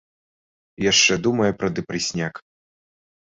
[0.91, 2.33] Яшчэ думаю пра дэпрэсняк.